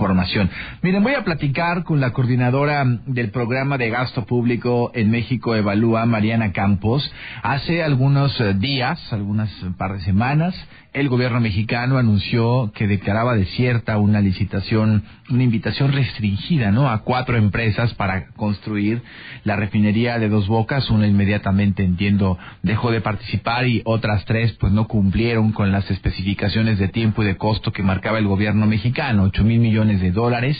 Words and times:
información. 0.00 0.48
Miren, 0.80 1.02
voy 1.02 1.12
a 1.12 1.24
platicar 1.24 1.84
con 1.84 2.00
la 2.00 2.12
coordinadora 2.12 2.84
del 3.04 3.30
programa 3.30 3.76
de 3.76 3.90
gasto 3.90 4.24
público 4.24 4.92
en 4.94 5.10
México 5.10 5.54
Evalúa, 5.54 6.06
Mariana 6.06 6.52
Campos. 6.52 7.12
Hace 7.42 7.82
algunos 7.82 8.40
eh, 8.40 8.54
días, 8.54 8.98
algunas 9.12 9.50
par 9.76 9.92
de 9.92 10.00
semanas, 10.00 10.54
el 10.92 11.08
gobierno 11.08 11.40
mexicano 11.40 11.98
anunció 11.98 12.72
que 12.74 12.88
declaraba 12.88 13.34
desierta 13.34 13.98
una 13.98 14.20
licitación, 14.20 15.04
una 15.28 15.44
invitación 15.44 15.92
restringida, 15.92 16.72
¿no? 16.72 16.90
A 16.90 17.02
cuatro 17.02 17.36
empresas 17.36 17.94
para 17.94 18.28
construir 18.30 19.02
la 19.44 19.54
refinería 19.54 20.18
de 20.18 20.28
Dos 20.28 20.48
Bocas. 20.48 20.90
Una 20.90 21.06
inmediatamente, 21.06 21.84
entiendo, 21.84 22.38
dejó 22.62 22.90
de 22.90 23.02
participar 23.02 23.68
y 23.68 23.82
otras 23.84 24.24
tres, 24.24 24.52
pues 24.54 24.72
no 24.72 24.88
cumplieron 24.88 25.52
con 25.52 25.70
las 25.70 25.88
especificaciones 25.90 26.78
de 26.78 26.88
tiempo 26.88 27.22
y 27.22 27.26
de 27.26 27.36
costo 27.36 27.70
que 27.70 27.84
marcaba 27.84 28.18
el 28.18 28.26
gobierno 28.26 28.66
mexicano. 28.66 29.24
Ocho 29.24 29.44
mil 29.44 29.60
millones 29.60 29.89
de 29.98 30.12
dólares 30.12 30.56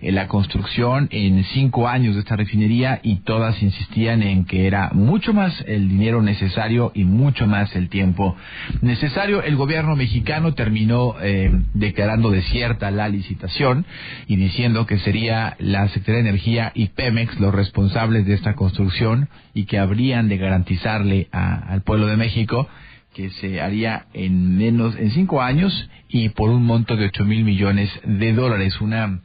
en 0.00 0.14
la 0.14 0.28
construcción 0.28 1.08
en 1.10 1.44
cinco 1.52 1.88
años 1.88 2.14
de 2.14 2.20
esta 2.20 2.36
refinería 2.36 3.00
y 3.02 3.16
todas 3.16 3.62
insistían 3.62 4.22
en 4.22 4.46
que 4.46 4.66
era 4.66 4.90
mucho 4.94 5.34
más 5.34 5.52
el 5.66 5.88
dinero 5.88 6.22
necesario 6.22 6.92
y 6.94 7.04
mucho 7.04 7.46
más 7.46 7.74
el 7.76 7.88
tiempo 7.88 8.36
necesario. 8.80 9.42
El 9.42 9.56
gobierno 9.56 9.96
mexicano 9.96 10.54
terminó 10.54 11.16
eh, 11.20 11.50
declarando 11.74 12.30
desierta 12.30 12.90
la 12.90 13.08
licitación 13.08 13.84
y 14.26 14.36
diciendo 14.36 14.86
que 14.86 14.98
sería 14.98 15.56
la 15.58 15.88
Secretaría 15.88 16.22
de 16.22 16.28
Energía 16.30 16.72
y 16.74 16.88
Pemex 16.88 17.38
los 17.40 17.54
responsables 17.54 18.24
de 18.26 18.34
esta 18.34 18.54
construcción 18.54 19.28
y 19.52 19.64
que 19.64 19.78
habrían 19.78 20.28
de 20.28 20.38
garantizarle 20.38 21.28
al 21.32 21.82
pueblo 21.82 22.06
de 22.06 22.16
México 22.16 22.68
que 23.14 23.30
se 23.30 23.60
haría 23.60 24.06
en 24.12 24.56
menos 24.56 24.96
en 24.96 25.10
cinco 25.10 25.42
años 25.42 25.90
y 26.08 26.28
por 26.30 26.50
un 26.50 26.64
monto 26.64 26.96
de 26.96 27.06
ocho 27.06 27.24
mil 27.24 27.44
millones 27.44 27.90
de 28.04 28.32
dólares 28.32 28.80
una 28.80 29.22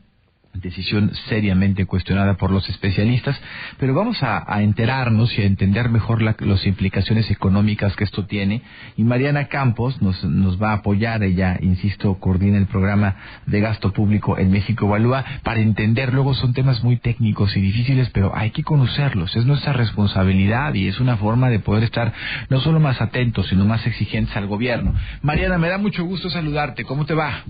decisión 0.61 1.11
seriamente 1.29 1.85
cuestionada 1.85 2.35
por 2.35 2.51
los 2.51 2.67
especialistas, 2.69 3.39
pero 3.77 3.93
vamos 3.93 4.21
a, 4.21 4.45
enterarnos 4.61 5.37
y 5.37 5.41
a 5.41 5.45
entender 5.45 5.89
mejor 5.89 6.21
las 6.21 6.65
implicaciones 6.65 7.29
económicas 7.29 7.95
que 7.95 8.03
esto 8.03 8.25
tiene. 8.25 8.61
Y 8.97 9.03
Mariana 9.03 9.45
Campos 9.45 10.01
nos, 10.01 10.23
nos 10.23 10.61
va 10.61 10.71
a 10.71 10.75
apoyar, 10.75 11.23
ella, 11.23 11.57
insisto, 11.61 12.15
coordina 12.19 12.57
el 12.57 12.67
programa 12.67 13.15
de 13.45 13.59
gasto 13.59 13.91
público 13.91 14.37
en 14.37 14.51
México 14.51 14.85
Evalúa, 14.85 15.25
para 15.43 15.59
entender, 15.59 16.13
luego 16.13 16.33
son 16.33 16.53
temas 16.53 16.83
muy 16.83 16.97
técnicos 16.97 17.55
y 17.55 17.61
difíciles, 17.61 18.09
pero 18.11 18.35
hay 18.35 18.51
que 18.51 18.63
conocerlos, 18.63 19.35
es 19.35 19.45
nuestra 19.45 19.73
responsabilidad 19.73 20.73
y 20.73 20.87
es 20.87 20.99
una 20.99 21.17
forma 21.17 21.49
de 21.49 21.59
poder 21.59 21.83
estar 21.83 22.13
no 22.49 22.59
solo 22.59 22.79
más 22.79 23.01
atentos, 23.01 23.47
sino 23.47 23.65
más 23.65 23.85
exigentes 23.85 24.35
al 24.35 24.47
gobierno. 24.47 24.93
Mariana, 25.21 25.57
me 25.57 25.69
da 25.69 25.77
mucho 25.77 26.03
gusto 26.05 26.29
saludarte, 26.29 26.85
¿cómo 26.85 27.05
te 27.05 27.13
va? 27.13 27.43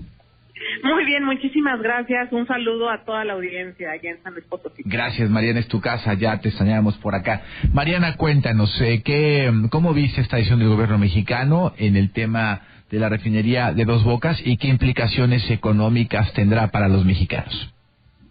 Muy 0.82 1.04
bien, 1.04 1.24
muchísimas 1.24 1.80
gracias. 1.80 2.32
Un 2.32 2.46
saludo 2.46 2.90
a 2.90 3.04
toda 3.04 3.24
la 3.24 3.34
audiencia 3.34 3.90
allá 3.90 4.10
en 4.10 4.22
San 4.22 4.32
Luis 4.34 4.44
Potosí. 4.46 4.82
Gracias, 4.84 5.28
Mariana, 5.28 5.60
es 5.60 5.68
tu 5.68 5.80
casa, 5.80 6.14
ya 6.14 6.40
te 6.40 6.48
extrañamos 6.48 6.96
por 6.98 7.14
acá. 7.14 7.42
Mariana, 7.72 8.16
cuéntanos, 8.16 8.80
eh, 8.80 9.02
¿qué, 9.04 9.50
¿cómo 9.70 9.92
viste 9.92 10.20
esta 10.20 10.36
decisión 10.36 10.58
del 10.58 10.68
gobierno 10.68 10.98
mexicano 10.98 11.72
en 11.76 11.96
el 11.96 12.12
tema 12.12 12.62
de 12.90 12.98
la 12.98 13.08
refinería 13.08 13.72
de 13.72 13.84
Dos 13.84 14.04
Bocas 14.04 14.40
y 14.44 14.56
qué 14.56 14.68
implicaciones 14.68 15.50
económicas 15.50 16.32
tendrá 16.32 16.68
para 16.68 16.88
los 16.88 17.04
mexicanos? 17.04 17.74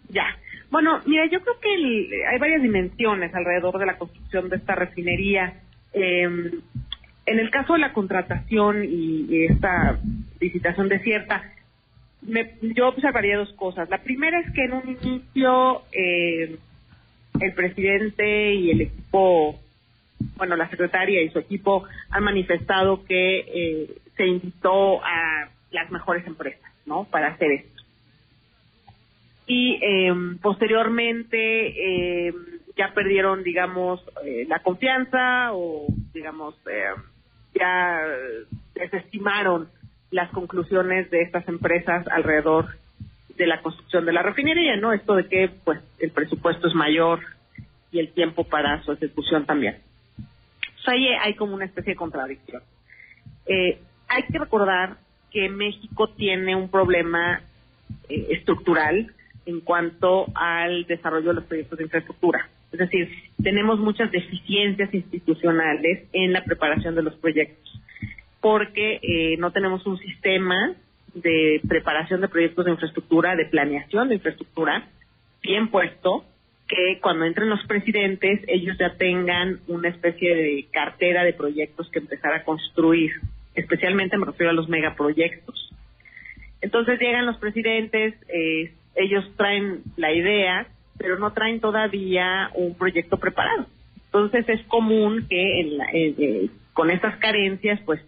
Ya. 0.08 0.26
Bueno, 0.70 1.00
mira, 1.06 1.26
yo 1.26 1.40
creo 1.40 1.60
que 1.60 2.26
hay 2.28 2.38
varias 2.38 2.62
dimensiones 2.62 3.34
alrededor 3.34 3.78
de 3.78 3.86
la 3.86 3.98
construcción 3.98 4.48
de 4.48 4.56
esta 4.56 4.74
refinería. 4.74 5.60
Em, 5.92 6.50
en 7.24 7.38
el 7.38 7.50
caso 7.50 7.74
de 7.74 7.80
la 7.80 7.92
contratación 7.92 8.84
y, 8.84 9.26
y 9.28 9.44
esta 9.46 9.98
licitación 10.40 10.88
desierta, 10.88 11.42
yo 12.62 12.88
observaría 12.88 13.38
dos 13.38 13.52
cosas. 13.54 13.88
La 13.88 14.02
primera 14.02 14.40
es 14.40 14.52
que 14.52 14.64
en 14.64 14.72
un 14.72 14.98
inicio 15.02 15.82
eh, 15.92 16.58
el 17.40 17.54
presidente 17.54 18.54
y 18.54 18.70
el 18.70 18.80
equipo, 18.82 19.58
bueno, 20.36 20.56
la 20.56 20.68
secretaria 20.68 21.22
y 21.22 21.30
su 21.30 21.38
equipo 21.38 21.84
han 22.10 22.24
manifestado 22.24 23.04
que 23.04 23.38
eh, 23.38 23.90
se 24.16 24.26
invitó 24.26 25.04
a 25.04 25.48
las 25.70 25.90
mejores 25.90 26.26
empresas, 26.26 26.72
¿no? 26.86 27.04
Para 27.04 27.28
hacer 27.28 27.52
esto. 27.52 27.82
Y 29.46 29.78
em, 29.80 30.38
posteriormente 30.38 32.26
em, 32.28 32.34
ya 32.76 32.92
perdieron, 32.94 33.44
digamos, 33.44 34.04
eh, 34.24 34.44
la 34.48 34.58
confianza 34.60 35.52
o, 35.52 35.86
digamos, 36.12 36.56
em, 36.66 37.02
ya 37.54 38.00
desestimaron 38.74 39.68
las 40.10 40.30
conclusiones 40.30 41.10
de 41.10 41.22
estas 41.22 41.46
empresas 41.48 42.06
alrededor 42.08 42.76
de 43.36 43.46
la 43.46 43.60
construcción 43.60 44.06
de 44.06 44.12
la 44.12 44.22
refinería, 44.22 44.76
¿no? 44.76 44.92
Esto 44.92 45.14
de 45.14 45.26
que 45.26 45.50
pues 45.64 45.80
el 45.98 46.10
presupuesto 46.10 46.68
es 46.68 46.74
mayor 46.74 47.20
y 47.92 47.98
el 47.98 48.12
tiempo 48.12 48.44
para 48.44 48.82
su 48.82 48.92
ejecución 48.92 49.44
también. 49.46 49.78
O 50.18 50.90
ahí 50.90 51.08
hay 51.08 51.34
como 51.34 51.54
una 51.54 51.64
especie 51.64 51.92
de 51.92 51.96
contradicción. 51.96 52.62
Eh, 53.46 53.78
hay 54.08 54.22
que 54.22 54.38
recordar 54.38 54.96
que 55.30 55.48
México 55.48 56.08
tiene 56.10 56.54
un 56.54 56.70
problema 56.70 57.42
eh, 58.08 58.28
estructural 58.30 59.12
en 59.44 59.60
cuanto 59.60 60.26
al 60.34 60.86
desarrollo 60.86 61.28
de 61.28 61.34
los 61.34 61.44
proyectos 61.44 61.78
de 61.78 61.84
infraestructura. 61.84 62.48
Es 62.72 62.78
decir, 62.78 63.10
tenemos 63.42 63.78
muchas 63.78 64.10
deficiencias 64.10 64.92
institucionales 64.92 66.08
en 66.12 66.32
la 66.32 66.44
preparación 66.44 66.94
de 66.94 67.02
los 67.02 67.14
proyectos 67.16 67.66
porque 68.46 69.00
eh, 69.02 69.36
no 69.38 69.50
tenemos 69.50 69.84
un 69.86 69.98
sistema 69.98 70.72
de 71.14 71.60
preparación 71.66 72.20
de 72.20 72.28
proyectos 72.28 72.64
de 72.64 72.70
infraestructura, 72.70 73.34
de 73.34 73.46
planeación 73.46 74.08
de 74.08 74.14
infraestructura 74.14 74.86
bien 75.42 75.66
puesto, 75.66 76.24
que 76.68 77.00
cuando 77.02 77.24
entren 77.24 77.50
los 77.50 77.66
presidentes 77.66 78.42
ellos 78.46 78.76
ya 78.78 78.94
tengan 78.98 79.58
una 79.66 79.88
especie 79.88 80.36
de 80.36 80.64
cartera 80.70 81.24
de 81.24 81.32
proyectos 81.32 81.90
que 81.90 81.98
empezar 81.98 82.34
a 82.34 82.44
construir, 82.44 83.10
especialmente 83.56 84.16
me 84.16 84.26
refiero 84.26 84.50
a 84.50 84.54
los 84.54 84.68
megaproyectos. 84.68 85.72
Entonces 86.60 87.00
llegan 87.00 87.26
los 87.26 87.38
presidentes, 87.38 88.14
eh, 88.28 88.72
ellos 88.94 89.28
traen 89.36 89.82
la 89.96 90.12
idea, 90.12 90.68
pero 90.98 91.18
no 91.18 91.32
traen 91.32 91.58
todavía 91.58 92.52
un 92.54 92.78
proyecto 92.78 93.16
preparado. 93.16 93.66
Entonces 94.04 94.48
es 94.48 94.64
común 94.68 95.26
que 95.28 95.60
en 95.62 95.80
eh, 95.92 96.50
con 96.74 96.92
estas 96.92 97.16
carencias, 97.16 97.80
pues 97.84 98.00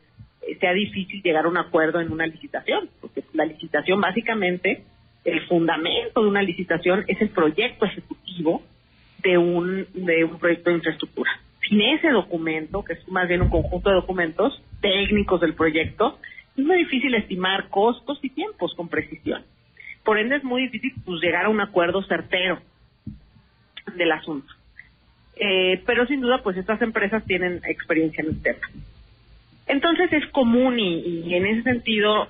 sea 0.59 0.73
difícil 0.73 1.23
llegar 1.23 1.47
a 1.47 1.49
un 1.49 1.57
acuerdo 1.57 2.01
en 2.01 2.13
una 2.13 2.27
licitación, 2.27 2.89
porque 3.01 3.23
la 3.33 3.45
licitación 3.45 4.01
básicamente, 4.01 4.85
el 5.25 5.41
fundamento 5.47 6.23
de 6.23 6.29
una 6.29 6.43
licitación 6.43 7.05
es 7.07 7.21
el 7.21 7.31
proyecto 7.31 7.87
ejecutivo 7.87 8.63
de 9.23 9.39
un, 9.39 9.87
de 9.95 10.25
un 10.25 10.39
proyecto 10.39 10.71
de 10.71 10.77
infraestructura. 10.77 11.31
Sin 11.69 11.81
ese 11.81 12.09
documento, 12.11 12.85
que 12.85 12.95
es 12.95 13.09
más 13.09 13.29
bien 13.29 13.43
un 13.43 13.51
conjunto 13.51 13.91
de 13.91 13.97
documentos 13.97 14.63
técnicos 14.81 15.41
del 15.41 15.55
proyecto, 15.55 16.19
es 16.57 16.65
muy 16.65 16.79
difícil 16.79 17.15
estimar 17.15 17.69
costos 17.69 18.19
y 18.23 18.31
tiempos 18.31 18.75
con 18.75 18.89
precisión. 18.89 19.45
Por 20.05 20.19
ende 20.19 20.37
es 20.37 20.45
muy 20.45 20.63
difícil 20.63 20.93
pues, 21.05 21.21
llegar 21.21 21.45
a 21.45 21.49
un 21.51 21.61
acuerdo 21.61 22.03
certero 22.03 22.61
del 23.95 24.13
asunto. 24.13 24.53
Eh, 25.37 25.83
pero 25.87 26.07
sin 26.07 26.21
duda, 26.21 26.43
pues 26.43 26.57
estas 26.57 26.81
empresas 26.83 27.25
tienen 27.27 27.61
experiencia 27.65 28.23
en 28.23 28.31
el 28.31 28.43
tema. 28.43 28.67
Entonces 29.89 30.23
es 30.23 30.31
común 30.33 30.79
y, 30.79 31.35
en 31.35 31.47
ese 31.47 31.63
sentido 31.63 32.29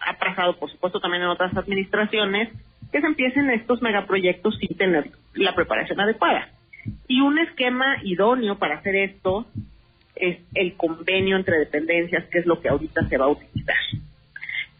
ha 0.00 0.18
pasado, 0.18 0.56
por 0.56 0.70
supuesto, 0.70 1.00
también 1.00 1.22
en 1.22 1.28
otras 1.28 1.56
administraciones, 1.56 2.48
que 2.92 3.00
se 3.00 3.06
empiecen 3.06 3.50
estos 3.50 3.82
megaproyectos 3.82 4.56
sin 4.58 4.76
tener 4.76 5.10
la 5.34 5.54
preparación 5.54 6.00
adecuada. 6.00 6.48
Y 7.08 7.20
un 7.20 7.38
esquema 7.38 7.96
idóneo 8.02 8.58
para 8.58 8.76
hacer 8.76 8.96
esto 8.96 9.46
es 10.14 10.38
el 10.54 10.74
convenio 10.76 11.36
entre 11.36 11.58
dependencias, 11.58 12.24
que 12.30 12.38
es 12.38 12.46
lo 12.46 12.60
que 12.60 12.68
ahorita 12.68 13.08
se 13.08 13.16
va 13.16 13.26
a 13.26 13.30
utilizar. 13.30 13.76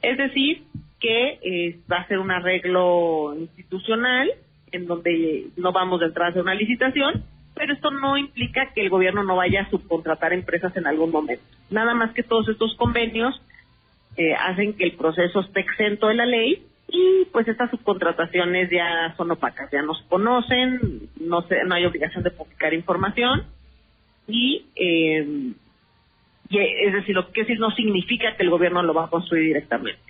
Es 0.02 0.16
decir, 0.18 0.62
que 1.00 1.38
eh, 1.42 1.78
va 1.90 1.98
a 1.98 2.08
ser 2.08 2.18
un 2.18 2.30
arreglo 2.30 3.34
institucional 3.38 4.30
en 4.72 4.86
donde 4.86 5.46
no 5.56 5.72
vamos 5.72 6.02
a 6.02 6.06
entrar 6.06 6.36
a 6.36 6.40
una 6.40 6.54
licitación, 6.54 7.24
pero 7.56 7.72
esto 7.72 7.90
no 7.90 8.18
implica 8.18 8.70
que 8.74 8.82
el 8.82 8.90
gobierno 8.90 9.24
no 9.24 9.34
vaya 9.34 9.62
a 9.62 9.70
subcontratar 9.70 10.32
empresas 10.34 10.76
en 10.76 10.86
algún 10.86 11.10
momento. 11.10 11.42
Nada 11.70 11.94
más 11.94 12.12
que 12.12 12.22
todos 12.22 12.48
estos 12.48 12.76
convenios 12.76 13.40
eh, 14.16 14.34
hacen 14.34 14.74
que 14.74 14.84
el 14.84 14.92
proceso 14.92 15.40
esté 15.40 15.60
exento 15.60 16.08
de 16.08 16.14
la 16.14 16.26
ley 16.26 16.62
y 16.88 17.24
pues 17.32 17.48
estas 17.48 17.70
subcontrataciones 17.70 18.70
ya 18.70 19.14
son 19.16 19.30
opacas, 19.30 19.70
ya 19.72 19.82
nos 19.82 20.00
conocen, 20.02 21.08
no, 21.18 21.44
no 21.66 21.74
hay 21.74 21.86
obligación 21.86 22.22
de 22.22 22.30
publicar 22.30 22.74
información 22.74 23.44
y, 24.28 24.66
eh, 24.76 25.26
y 26.50 26.58
es 26.58 26.92
decir, 26.92 27.14
lo 27.14 27.32
que 27.32 27.40
decir 27.40 27.58
no 27.58 27.70
significa 27.70 28.36
que 28.36 28.42
el 28.42 28.50
gobierno 28.50 28.82
lo 28.82 28.92
va 28.92 29.06
a 29.06 29.10
construir 29.10 29.44
directamente. 29.44 30.00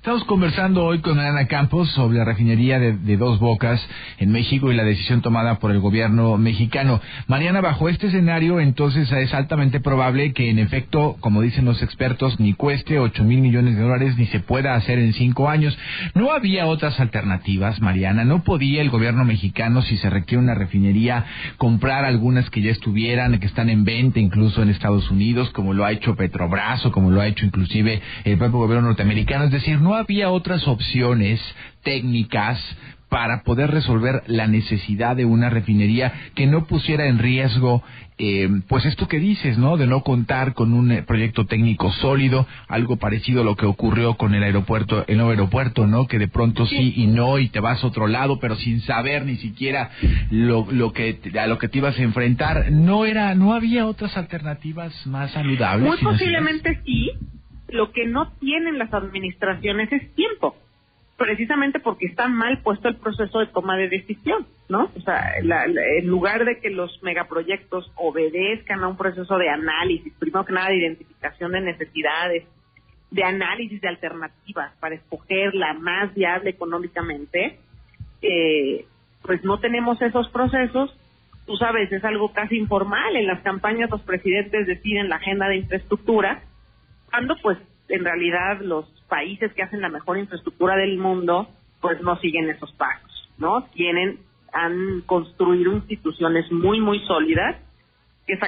Estamos 0.00 0.24
conversando 0.24 0.86
hoy 0.86 1.00
con 1.00 1.20
Ana 1.20 1.46
Campos 1.46 1.90
sobre 1.90 2.16
la 2.16 2.24
refinería 2.24 2.78
de, 2.78 3.16
Dos 3.18 3.38
Bocas 3.38 3.86
en 4.16 4.32
México 4.32 4.72
y 4.72 4.74
la 4.74 4.82
decisión 4.82 5.20
tomada 5.20 5.58
por 5.58 5.72
el 5.72 5.78
gobierno 5.78 6.38
mexicano. 6.38 7.02
Mariana, 7.26 7.60
bajo 7.60 7.86
este 7.90 8.06
escenario, 8.06 8.60
entonces 8.60 9.12
es 9.12 9.34
altamente 9.34 9.78
probable 9.78 10.32
que 10.32 10.48
en 10.48 10.58
efecto, 10.58 11.18
como 11.20 11.42
dicen 11.42 11.66
los 11.66 11.82
expertos, 11.82 12.40
ni 12.40 12.54
cueste 12.54 12.98
ocho 12.98 13.24
mil 13.24 13.42
millones 13.42 13.76
de 13.76 13.82
dólares 13.82 14.16
ni 14.16 14.24
se 14.28 14.40
pueda 14.40 14.74
hacer 14.74 14.98
en 14.98 15.12
cinco 15.12 15.50
años. 15.50 15.78
¿No 16.14 16.32
había 16.32 16.64
otras 16.64 16.98
alternativas, 16.98 17.82
Mariana? 17.82 18.24
¿No 18.24 18.42
podía 18.42 18.80
el 18.80 18.88
gobierno 18.88 19.26
mexicano, 19.26 19.82
si 19.82 19.98
se 19.98 20.08
requiere 20.08 20.42
una 20.42 20.54
refinería, 20.54 21.26
comprar 21.58 22.06
algunas 22.06 22.48
que 22.48 22.62
ya 22.62 22.70
estuvieran, 22.70 23.38
que 23.38 23.46
están 23.46 23.68
en 23.68 23.84
venta 23.84 24.18
incluso 24.18 24.62
en 24.62 24.70
Estados 24.70 25.10
Unidos, 25.10 25.50
como 25.50 25.74
lo 25.74 25.84
ha 25.84 25.92
hecho 25.92 26.16
Petrobras 26.16 26.86
o 26.86 26.90
como 26.90 27.10
lo 27.10 27.20
ha 27.20 27.26
hecho 27.26 27.44
inclusive 27.44 28.00
el 28.24 28.38
propio 28.38 28.60
gobierno 28.60 28.86
norteamericano? 28.86 29.44
Es 29.44 29.50
decir, 29.50 29.78
no 29.78 29.89
no 29.90 29.96
había 29.96 30.30
otras 30.30 30.68
opciones 30.68 31.40
técnicas 31.82 32.60
para 33.08 33.42
poder 33.42 33.72
resolver 33.72 34.22
la 34.28 34.46
necesidad 34.46 35.16
de 35.16 35.24
una 35.24 35.50
refinería 35.50 36.12
que 36.36 36.46
no 36.46 36.66
pusiera 36.66 37.08
en 37.08 37.18
riesgo, 37.18 37.82
eh, 38.18 38.48
pues 38.68 38.84
esto 38.86 39.08
que 39.08 39.18
dices, 39.18 39.58
¿no? 39.58 39.76
De 39.76 39.88
no 39.88 40.04
contar 40.04 40.54
con 40.54 40.72
un 40.74 40.92
eh, 40.92 41.02
proyecto 41.02 41.46
técnico 41.46 41.90
sólido, 41.94 42.46
algo 42.68 42.98
parecido 42.98 43.40
a 43.40 43.44
lo 43.44 43.56
que 43.56 43.66
ocurrió 43.66 44.14
con 44.14 44.32
el 44.32 44.44
aeropuerto, 44.44 45.04
el 45.08 45.16
nuevo 45.16 45.32
aeropuerto, 45.32 45.88
¿no? 45.88 46.06
Que 46.06 46.20
de 46.20 46.28
pronto 46.28 46.66
sí. 46.66 46.94
y 46.96 47.08
no 47.08 47.40
y 47.40 47.48
te 47.48 47.58
vas 47.58 47.82
a 47.82 47.88
otro 47.88 48.06
lado, 48.06 48.38
pero 48.38 48.54
sin 48.54 48.80
saber 48.82 49.26
ni 49.26 49.38
siquiera 49.38 49.90
lo, 50.30 50.68
lo 50.70 50.92
que 50.92 51.18
a 51.36 51.48
lo 51.48 51.58
que 51.58 51.66
te 51.66 51.78
ibas 51.78 51.98
a 51.98 52.02
enfrentar. 52.02 52.70
No 52.70 53.06
era, 53.06 53.34
no 53.34 53.54
había 53.54 53.86
otras 53.86 54.16
alternativas 54.16 54.94
más 55.08 55.32
saludables. 55.32 55.88
Muy 55.88 55.98
posiblemente 55.98 56.80
sí, 56.84 57.10
lo 57.72 57.92
que 57.92 58.06
no 58.06 58.32
tienen 58.38 58.78
las 58.78 58.92
administraciones 58.92 59.92
es 59.92 60.14
tiempo, 60.14 60.56
precisamente 61.16 61.80
porque 61.80 62.06
está 62.06 62.28
mal 62.28 62.62
puesto 62.62 62.88
el 62.88 62.96
proceso 62.96 63.40
de 63.40 63.46
toma 63.46 63.76
de 63.76 63.88
decisión, 63.88 64.46
¿no? 64.68 64.90
O 64.96 65.00
sea, 65.00 65.34
en 65.38 66.06
lugar 66.06 66.44
de 66.44 66.60
que 66.60 66.70
los 66.70 67.02
megaproyectos 67.02 67.92
obedezcan 67.96 68.82
a 68.82 68.88
un 68.88 68.96
proceso 68.96 69.36
de 69.36 69.48
análisis, 69.48 70.12
primero 70.18 70.44
que 70.44 70.52
nada 70.52 70.70
de 70.70 70.78
identificación 70.78 71.52
de 71.52 71.60
necesidades, 71.60 72.44
de 73.10 73.24
análisis 73.24 73.80
de 73.80 73.88
alternativas 73.88 74.72
para 74.80 74.94
escoger 74.94 75.54
la 75.54 75.74
más 75.74 76.14
viable 76.14 76.50
económicamente, 76.50 77.58
eh, 78.22 78.84
pues 79.22 79.44
no 79.44 79.58
tenemos 79.58 80.00
esos 80.00 80.28
procesos. 80.30 80.96
Tú 81.46 81.56
sabes, 81.56 81.90
es 81.90 82.04
algo 82.04 82.32
casi 82.32 82.56
informal. 82.56 83.16
En 83.16 83.26
las 83.26 83.40
campañas 83.42 83.90
los 83.90 84.02
presidentes 84.02 84.66
deciden 84.66 85.08
la 85.08 85.16
agenda 85.16 85.48
de 85.48 85.56
infraestructura 85.56 86.42
cuando 87.10 87.36
pues 87.42 87.58
en 87.88 88.04
realidad 88.04 88.60
los 88.60 88.86
países 89.08 89.52
que 89.52 89.62
hacen 89.62 89.80
la 89.80 89.88
mejor 89.88 90.18
infraestructura 90.18 90.76
del 90.76 90.98
mundo 90.98 91.48
pues 91.80 92.00
no 92.02 92.18
siguen 92.18 92.50
esos 92.50 92.72
pasos, 92.72 93.28
¿no? 93.38 93.64
Tienen, 93.74 94.20
han 94.52 95.02
construido 95.02 95.72
instituciones 95.72 96.50
muy, 96.52 96.80
muy 96.80 97.00
sólidas 97.06 97.56
que 98.26 98.38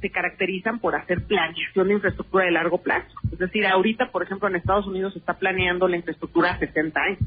se 0.00 0.10
caracterizan 0.10 0.78
por 0.78 0.94
hacer 0.94 1.24
planeación 1.26 1.88
de 1.88 1.94
infraestructura 1.94 2.44
de 2.44 2.52
largo 2.52 2.78
plazo. 2.78 3.12
Es 3.30 3.38
decir, 3.38 3.66
ahorita, 3.66 4.10
por 4.10 4.22
ejemplo, 4.22 4.48
en 4.48 4.56
Estados 4.56 4.86
Unidos 4.86 5.12
se 5.12 5.18
está 5.18 5.34
planeando 5.34 5.88
la 5.88 5.96
infraestructura 5.96 6.52
a 6.52 6.58
60 6.58 7.00
años. 7.00 7.18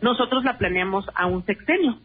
Nosotros 0.00 0.42
la 0.42 0.58
planeamos 0.58 1.06
a 1.14 1.26
un 1.26 1.44
sexenio. 1.44 1.98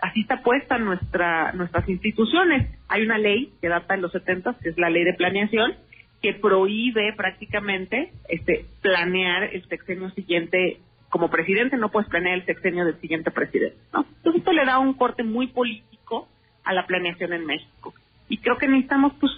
Así 0.00 0.22
está 0.22 0.42
puesta 0.42 0.78
nuestra, 0.78 1.52
nuestras 1.52 1.88
instituciones. 1.88 2.68
Hay 2.88 3.02
una 3.02 3.18
ley 3.18 3.52
que 3.60 3.68
data 3.68 3.94
de 3.94 4.00
los 4.00 4.10
70, 4.10 4.56
que 4.60 4.70
es 4.70 4.78
la 4.78 4.90
ley 4.90 5.04
de 5.04 5.14
planeación, 5.14 5.74
que 6.22 6.34
prohíbe 6.34 7.12
prácticamente 7.14 8.12
este 8.28 8.66
planear 8.82 9.44
el 9.54 9.66
sexenio 9.68 10.10
siguiente 10.10 10.78
como 11.08 11.28
presidente, 11.28 11.76
no 11.76 11.90
puedes 11.90 12.08
planear 12.08 12.36
el 12.36 12.46
sexenio 12.46 12.84
del 12.84 13.00
siguiente 13.00 13.30
presidente, 13.30 13.76
¿no? 13.92 14.06
Entonces 14.16 14.40
esto 14.40 14.52
le 14.52 14.64
da 14.64 14.78
un 14.78 14.94
corte 14.94 15.24
muy 15.24 15.48
político 15.48 16.28
a 16.64 16.72
la 16.72 16.86
planeación 16.86 17.32
en 17.32 17.46
México. 17.46 17.94
Y 18.28 18.38
creo 18.38 18.58
que 18.58 18.68
necesitamos 18.68 19.12
pues 19.18 19.32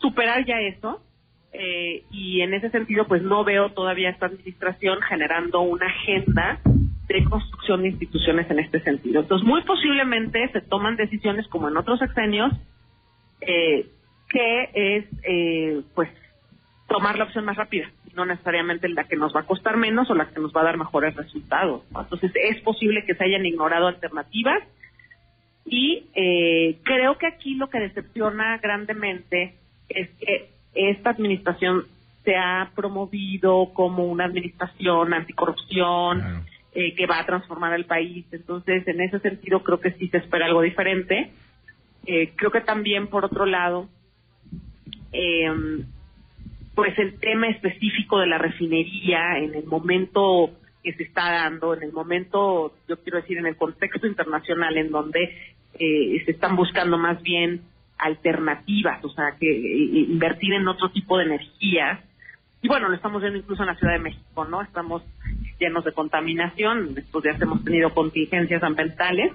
superar 0.00 0.44
ya 0.46 0.60
eso 0.60 1.02
eh, 1.52 2.04
y 2.10 2.40
en 2.40 2.54
ese 2.54 2.70
sentido 2.70 3.06
pues 3.06 3.22
no 3.22 3.44
veo 3.44 3.70
todavía 3.70 4.10
esta 4.10 4.26
administración 4.26 5.00
generando 5.02 5.60
una 5.60 5.86
agenda 5.86 6.60
de 7.08 7.24
construcción 7.24 7.82
de 7.82 7.88
instituciones 7.88 8.50
en 8.50 8.60
este 8.60 8.80
sentido. 8.80 9.20
Entonces 9.20 9.46
muy 9.46 9.62
posiblemente 9.62 10.48
se 10.52 10.60
toman 10.62 10.96
decisiones 10.96 11.46
como 11.48 11.68
en 11.68 11.76
otros 11.76 11.98
sexenios 11.98 12.52
eh, 13.40 13.86
que 14.30 14.70
es 14.74 15.04
eh, 15.24 15.82
pues 15.94 16.08
tomar 16.88 17.18
la 17.18 17.24
opción 17.24 17.44
más 17.44 17.56
rápida, 17.56 17.90
no 18.14 18.24
necesariamente 18.24 18.88
la 18.88 19.04
que 19.04 19.16
nos 19.16 19.34
va 19.34 19.40
a 19.40 19.46
costar 19.46 19.76
menos 19.76 20.10
o 20.10 20.14
la 20.14 20.28
que 20.30 20.40
nos 20.40 20.52
va 20.52 20.62
a 20.62 20.64
dar 20.64 20.78
mejores 20.78 21.14
resultados. 21.14 21.82
Entonces 21.94 22.32
es 22.34 22.60
posible 22.62 23.04
que 23.06 23.14
se 23.14 23.24
hayan 23.24 23.46
ignorado 23.46 23.86
alternativas 23.86 24.62
y 25.64 26.06
eh, 26.14 26.78
creo 26.82 27.18
que 27.18 27.26
aquí 27.26 27.54
lo 27.54 27.68
que 27.68 27.78
decepciona 27.78 28.56
grandemente 28.58 29.54
es 29.88 30.08
que 30.18 30.50
esta 30.74 31.10
administración 31.10 31.84
se 32.24 32.36
ha 32.36 32.70
promovido 32.74 33.70
como 33.74 34.04
una 34.06 34.24
administración 34.24 35.14
anticorrupción 35.14 36.44
eh, 36.74 36.94
que 36.94 37.06
va 37.06 37.20
a 37.20 37.26
transformar 37.26 37.72
al 37.72 37.86
país. 37.86 38.26
Entonces, 38.32 38.86
en 38.86 39.00
ese 39.00 39.18
sentido, 39.20 39.62
creo 39.62 39.80
que 39.80 39.92
sí 39.92 40.08
se 40.08 40.18
espera 40.18 40.46
algo 40.46 40.62
diferente. 40.62 41.32
Eh, 42.06 42.32
creo 42.36 42.50
que 42.50 42.60
también, 42.60 43.08
por 43.08 43.24
otro 43.24 43.46
lado, 43.46 43.88
eh, 45.12 45.50
pues 46.78 46.96
el 46.96 47.18
tema 47.18 47.48
específico 47.48 48.20
de 48.20 48.28
la 48.28 48.38
refinería 48.38 49.36
en 49.38 49.52
el 49.52 49.64
momento 49.64 50.52
que 50.84 50.92
se 50.92 51.02
está 51.02 51.28
dando, 51.28 51.74
en 51.74 51.82
el 51.82 51.92
momento, 51.92 52.72
yo 52.86 53.02
quiero 53.02 53.20
decir, 53.20 53.36
en 53.36 53.46
el 53.46 53.56
contexto 53.56 54.06
internacional 54.06 54.76
en 54.76 54.92
donde 54.92 55.24
eh, 55.74 56.22
se 56.24 56.30
están 56.30 56.54
buscando 56.54 56.96
más 56.96 57.20
bien 57.20 57.62
alternativas, 57.98 59.04
o 59.04 59.08
sea, 59.08 59.34
que 59.40 59.50
eh, 59.50 60.06
invertir 60.08 60.52
en 60.52 60.68
otro 60.68 60.92
tipo 60.92 61.18
de 61.18 61.24
energías. 61.24 61.98
Y 62.62 62.68
bueno, 62.68 62.88
lo 62.88 62.94
estamos 62.94 63.22
viendo 63.22 63.40
incluso 63.40 63.64
en 63.64 63.70
la 63.70 63.74
Ciudad 63.74 63.94
de 63.94 63.98
México, 63.98 64.44
¿no? 64.44 64.62
Estamos 64.62 65.02
llenos 65.58 65.84
de 65.84 65.90
contaminación, 65.90 66.94
estos 66.96 67.24
días 67.24 67.42
hemos 67.42 67.64
tenido 67.64 67.92
contingencias 67.92 68.62
ambientales. 68.62 69.32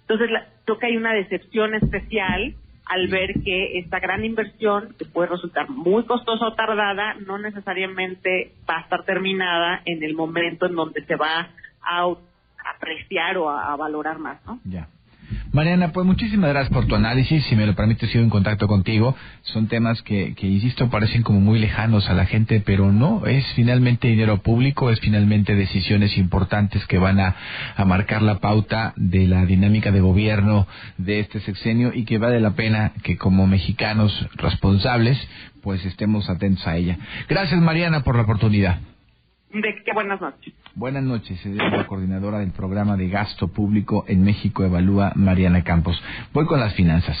Entonces, 0.00 0.30
creo 0.64 0.78
que 0.80 0.86
hay 0.86 0.96
una 0.96 1.14
decepción 1.14 1.76
especial 1.76 2.56
al 2.86 3.08
ver 3.08 3.34
que 3.44 3.78
esta 3.78 3.98
gran 3.98 4.24
inversión, 4.24 4.94
que 4.98 5.04
puede 5.04 5.28
resultar 5.28 5.68
muy 5.68 6.04
costosa 6.04 6.46
o 6.46 6.54
tardada, 6.54 7.14
no 7.14 7.36
necesariamente 7.36 8.52
va 8.68 8.78
a 8.78 8.80
estar 8.82 9.04
terminada 9.04 9.82
en 9.84 10.02
el 10.04 10.14
momento 10.14 10.66
en 10.66 10.76
donde 10.76 11.04
se 11.04 11.16
va 11.16 11.50
a 11.82 12.06
apreciar 12.74 13.36
o 13.38 13.50
a, 13.50 13.74
valorar 13.76 14.18
más, 14.18 14.44
¿no? 14.46 14.60
Ya. 14.64 14.88
Mariana, 15.56 15.90
pues 15.90 16.04
muchísimas 16.04 16.50
gracias 16.50 16.70
por 16.70 16.84
tu 16.84 16.96
análisis. 16.96 17.42
Si 17.46 17.56
me 17.56 17.64
lo 17.64 17.74
permite, 17.74 18.06
sigo 18.08 18.22
en 18.22 18.28
contacto 18.28 18.68
contigo. 18.68 19.16
Son 19.40 19.68
temas 19.68 20.02
que, 20.02 20.34
que, 20.34 20.46
insisto, 20.46 20.90
parecen 20.90 21.22
como 21.22 21.40
muy 21.40 21.58
lejanos 21.58 22.10
a 22.10 22.12
la 22.12 22.26
gente, 22.26 22.60
pero 22.60 22.92
no. 22.92 23.24
Es 23.24 23.42
finalmente 23.54 24.06
dinero 24.06 24.42
público, 24.42 24.90
es 24.90 25.00
finalmente 25.00 25.54
decisiones 25.54 26.18
importantes 26.18 26.86
que 26.86 26.98
van 26.98 27.20
a, 27.20 27.34
a 27.74 27.84
marcar 27.86 28.20
la 28.20 28.38
pauta 28.38 28.92
de 28.96 29.26
la 29.26 29.46
dinámica 29.46 29.92
de 29.92 30.00
gobierno 30.00 30.66
de 30.98 31.20
este 31.20 31.40
sexenio 31.40 31.90
y 31.94 32.04
que 32.04 32.18
vale 32.18 32.38
la 32.38 32.50
pena 32.50 32.92
que 33.02 33.16
como 33.16 33.46
mexicanos 33.46 34.28
responsables, 34.34 35.18
pues 35.62 35.82
estemos 35.86 36.28
atentos 36.28 36.66
a 36.66 36.76
ella. 36.76 36.98
Gracias, 37.30 37.58
Mariana, 37.62 38.04
por 38.04 38.16
la 38.16 38.24
oportunidad. 38.24 38.78
Buenas 39.94 40.20
noches. 40.20 40.54
Buenas 40.74 41.02
noches, 41.02 41.46
es 41.46 41.56
la 41.56 41.86
coordinadora 41.86 42.40
del 42.40 42.50
programa 42.50 42.96
de 42.96 43.08
gasto 43.08 43.48
público 43.48 44.04
en 44.08 44.24
México 44.24 44.64
Evalúa, 44.64 45.12
Mariana 45.14 45.64
Campos. 45.64 46.00
Voy 46.32 46.46
con 46.46 46.60
las 46.60 46.74
finanzas. 46.74 47.16